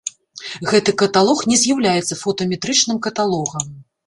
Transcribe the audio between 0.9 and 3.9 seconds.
каталог не з'яўляецца фотаметрычным каталогам.